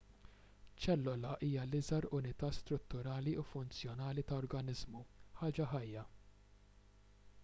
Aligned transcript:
ċellola 0.83 1.33
hija 1.47 1.65
l-iżgħar 1.65 2.07
unità 2.19 2.49
strutturali 2.59 3.35
u 3.41 3.45
funzjonali 3.51 4.25
ta' 4.31 4.39
organiżmu 4.45 5.05
ħaġa 5.43 5.69
ħajja 5.75 6.07